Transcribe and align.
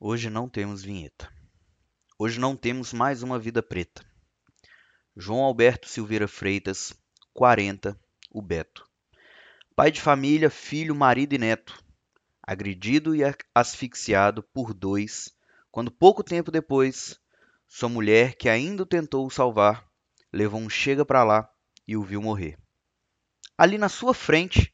Hoje 0.00 0.30
não 0.30 0.48
temos 0.48 0.84
vinheta. 0.84 1.28
Hoje 2.16 2.38
não 2.38 2.54
temos 2.54 2.92
mais 2.92 3.24
uma 3.24 3.36
vida 3.36 3.60
preta. 3.60 4.00
João 5.16 5.40
Alberto 5.40 5.88
Silveira 5.88 6.28
Freitas, 6.28 6.94
40, 7.34 7.98
o 8.30 8.40
Beto. 8.40 8.88
Pai 9.74 9.90
de 9.90 10.00
família, 10.00 10.50
filho, 10.50 10.94
marido 10.94 11.34
e 11.34 11.38
neto. 11.38 11.82
Agredido 12.40 13.12
e 13.12 13.22
asfixiado 13.52 14.40
por 14.40 14.72
dois, 14.72 15.34
quando 15.68 15.90
pouco 15.90 16.22
tempo 16.22 16.52
depois, 16.52 17.18
sua 17.66 17.88
mulher, 17.88 18.36
que 18.36 18.48
ainda 18.48 18.84
o 18.84 18.86
tentou 18.86 19.28
salvar, 19.28 19.84
levou 20.32 20.60
um 20.60 20.70
chega 20.70 21.04
pra 21.04 21.24
lá 21.24 21.50
e 21.88 21.96
o 21.96 22.04
viu 22.04 22.22
morrer. 22.22 22.56
Ali 23.58 23.76
na 23.76 23.88
sua 23.88 24.14
frente, 24.14 24.72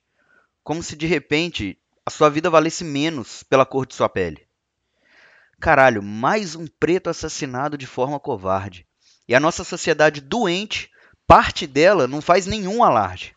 como 0.62 0.82
se 0.82 0.94
de 0.94 1.06
repente 1.06 1.80
a 2.04 2.10
sua 2.10 2.28
vida 2.28 2.50
valesse 2.50 2.84
menos 2.84 3.42
pela 3.42 3.64
cor 3.64 3.86
de 3.86 3.94
sua 3.94 4.10
pele. 4.10 4.43
Caralho, 5.60 6.02
mais 6.02 6.54
um 6.54 6.66
preto 6.66 7.08
assassinado 7.08 7.78
de 7.78 7.86
forma 7.86 8.20
covarde. 8.20 8.86
E 9.26 9.34
a 9.34 9.40
nossa 9.40 9.64
sociedade 9.64 10.20
doente, 10.20 10.90
parte 11.26 11.66
dela 11.66 12.06
não 12.06 12.20
faz 12.20 12.46
nenhum 12.46 12.82
alarde. 12.82 13.34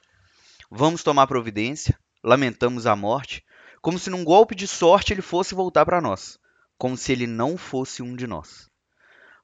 Vamos 0.70 1.04
tomar 1.04 1.28
providência, 1.28 1.98
lamentamos 2.24 2.86
a 2.86 2.96
morte, 2.96 3.44
como 3.82 3.98
se 3.98 4.10
num 4.10 4.24
golpe 4.24 4.54
de 4.54 4.68
sorte 4.68 5.14
ele 5.14 5.22
fosse 5.22 5.56
voltar 5.56 5.86
para 5.86 6.02
nós, 6.02 6.38
como 6.78 6.98
se 6.98 7.14
ele 7.14 7.26
não 7.26 7.58
fosse 7.58 8.02
um 8.02 8.16
de 8.16 8.28
nós. 8.28 8.70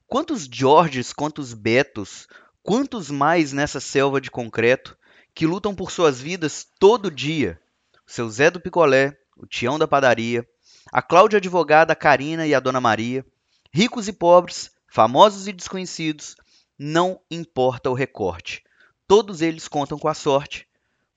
Quantos 0.06 0.50
Georges, 0.52 1.14
quantos 1.14 1.54
Betos, 1.54 2.28
quantos 2.62 3.10
mais 3.10 3.54
nessa 3.54 3.80
selva 3.80 4.20
de 4.20 4.30
concreto 4.30 4.98
que 5.34 5.48
lutam 5.48 5.74
por 5.74 5.92
suas 5.92 6.20
vidas 6.20 6.68
todo 6.78 7.10
dia? 7.10 7.60
O 8.06 8.12
seu 8.12 8.30
Zé 8.30 8.52
do 8.52 8.60
Picolé, 8.60 9.18
o 9.38 9.48
Tião 9.48 9.80
da 9.80 9.88
Padaria, 9.88 10.46
a 10.94 11.02
Cláudia 11.02 11.38
advogada, 11.38 11.94
a 11.94 11.96
Karina 11.96 12.46
e 12.46 12.54
a 12.54 12.60
Dona 12.60 12.80
Maria, 12.80 13.26
ricos 13.74 14.08
e 14.08 14.14
pobres, 14.14 14.70
famosos 14.88 15.48
e 15.48 15.52
desconhecidos, 15.52 16.36
não 16.78 17.20
importa 17.32 17.90
o 17.90 17.96
recorte. 17.96 18.64
Todos 19.08 19.42
eles 19.42 19.68
contam 19.68 19.98
com 19.98 20.08
a 20.08 20.14
sorte 20.14 20.68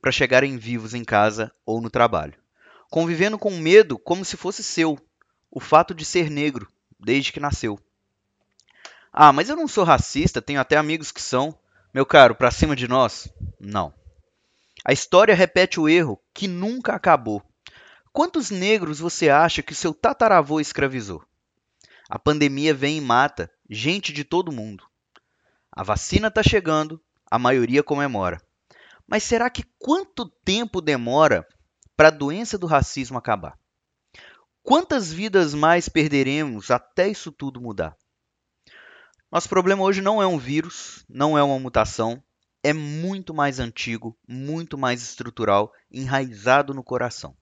para 0.01 0.11
chegarem 0.11 0.57
vivos 0.57 0.95
em 0.95 1.05
casa 1.05 1.53
ou 1.67 1.79
no 1.83 1.91
trabalho, 1.91 2.33
convivendo 2.91 3.39
com 3.39 3.51
medo 3.51 3.99
como 3.99 4.25
se 4.25 4.35
fosse 4.35 4.63
seu, 4.63 4.99
o 5.51 5.61
fato 5.61 5.95
de 5.95 6.07
ser 6.07 6.31
negro 6.31 6.73
desde 6.99 7.31
que 7.31 7.39
nasceu. 7.39 7.79
Ah, 9.13 9.31
mas 9.31 9.51
eu 9.51 9.57
não 9.57 9.69
sou 9.69 9.85
racista, 9.85 10.41
tenho 10.41 10.59
até 10.59 10.79
amigos 10.79 11.13
que 11.13 11.21
são. 11.21 11.55
Meu 11.93 12.07
caro, 12.07 12.35
para 12.35 12.51
cima 12.51 12.75
de 12.75 12.89
nós? 12.89 13.29
Não. 13.61 13.93
A 14.83 14.95
história 14.95 15.35
repete 15.35 15.79
o 15.79 15.87
erro 15.87 16.19
que 16.33 16.49
nunca 16.49 16.95
acabou. 16.95 17.43
Quantos 18.17 18.51
negros 18.51 18.99
você 18.99 19.29
acha 19.29 19.63
que 19.63 19.75
seu 19.75 19.93
tataravô 19.93 20.59
escravizou? 20.59 21.23
A 22.09 22.19
pandemia 22.19 22.73
vem 22.73 22.97
e 22.97 23.01
mata 23.03 23.53
gente 23.69 24.11
de 24.11 24.25
todo 24.25 24.51
mundo. 24.51 24.85
A 25.71 25.83
vacina 25.83 26.29
está 26.29 26.43
chegando, 26.43 26.99
a 27.31 27.39
maioria 27.39 27.83
comemora. 27.83 28.41
Mas 29.07 29.23
será 29.23 29.51
que 29.51 29.65
quanto 29.79 30.31
tempo 30.43 30.81
demora 30.81 31.47
para 31.95 32.09
a 32.09 32.11
doença 32.11 32.57
do 32.57 32.67
racismo 32.67 33.19
acabar? 33.19 33.59
Quantas 34.63 35.13
vidas 35.13 35.53
mais 35.53 35.87
perderemos 35.87 36.71
até 36.71 37.09
isso 37.09 37.31
tudo 37.31 37.61
mudar? 37.61 37.95
Nosso 39.31 39.51
problema 39.51 39.83
hoje 39.83 40.01
não 40.01 40.23
é 40.23 40.27
um 40.27 40.39
vírus, 40.39 41.05
não 41.07 41.37
é 41.37 41.43
uma 41.43 41.59
mutação, 41.59 42.25
é 42.65 42.73
muito 42.73 43.35
mais 43.35 43.61
antigo, 43.61 44.19
muito 44.27 44.79
mais 44.79 45.03
estrutural, 45.03 45.71
enraizado 45.93 46.73
no 46.73 46.83
coração 46.83 47.37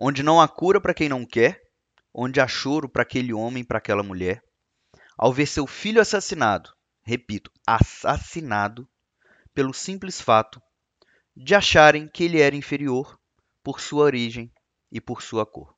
onde 0.00 0.22
não 0.22 0.40
há 0.40 0.48
cura 0.48 0.80
para 0.80 0.94
quem 0.94 1.08
não 1.08 1.26
quer, 1.26 1.60
onde 2.12 2.40
há 2.40 2.48
choro 2.48 2.88
para 2.88 3.02
aquele 3.02 3.34
homem, 3.34 3.62
para 3.62 3.76
aquela 3.76 4.02
mulher, 4.02 4.42
ao 5.16 5.32
ver 5.32 5.46
seu 5.46 5.66
filho 5.66 6.00
assassinado, 6.00 6.74
repito, 7.02 7.52
assassinado, 7.66 8.88
pelo 9.52 9.74
simples 9.74 10.20
fato 10.20 10.60
de 11.36 11.54
acharem 11.54 12.08
que 12.08 12.24
ele 12.24 12.40
era 12.40 12.56
inferior 12.56 13.18
por 13.62 13.80
sua 13.80 14.04
origem 14.04 14.50
e 14.90 15.00
por 15.00 15.20
sua 15.20 15.44
cor. 15.44 15.76